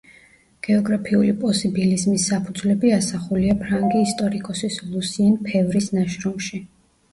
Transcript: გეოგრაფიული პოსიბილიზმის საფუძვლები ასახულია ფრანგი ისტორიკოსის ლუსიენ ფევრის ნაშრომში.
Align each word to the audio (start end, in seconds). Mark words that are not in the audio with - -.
გეოგრაფიული 0.67 1.35
პოსიბილიზმის 1.43 2.25
საფუძვლები 2.31 2.95
ასახულია 2.97 3.59
ფრანგი 3.61 4.03
ისტორიკოსის 4.07 4.81
ლუსიენ 4.97 5.39
ფევრის 5.47 5.93
ნაშრომში. 6.01 6.65